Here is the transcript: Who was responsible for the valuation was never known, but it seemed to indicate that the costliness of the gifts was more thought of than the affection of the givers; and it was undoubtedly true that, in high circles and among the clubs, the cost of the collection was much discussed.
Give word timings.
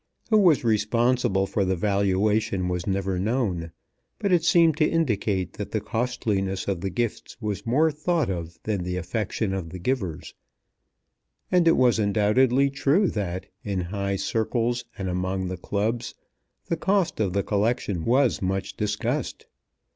Who 0.31 0.39
was 0.39 0.63
responsible 0.63 1.45
for 1.45 1.63
the 1.63 1.75
valuation 1.75 2.67
was 2.67 2.87
never 2.87 3.19
known, 3.19 3.71
but 4.17 4.31
it 4.31 4.43
seemed 4.43 4.75
to 4.77 4.89
indicate 4.89 5.53
that 5.53 5.69
the 5.69 5.79
costliness 5.79 6.67
of 6.67 6.81
the 6.81 6.89
gifts 6.89 7.39
was 7.39 7.67
more 7.67 7.91
thought 7.91 8.27
of 8.27 8.57
than 8.63 8.81
the 8.83 8.97
affection 8.97 9.53
of 9.53 9.69
the 9.69 9.77
givers; 9.77 10.33
and 11.51 11.67
it 11.67 11.77
was 11.77 11.99
undoubtedly 11.99 12.71
true 12.71 13.09
that, 13.09 13.45
in 13.63 13.79
high 13.79 14.15
circles 14.15 14.85
and 14.97 15.07
among 15.07 15.49
the 15.49 15.57
clubs, 15.57 16.15
the 16.65 16.77
cost 16.77 17.19
of 17.19 17.33
the 17.33 17.43
collection 17.43 18.03
was 18.03 18.41
much 18.41 18.75
discussed. 18.75 19.45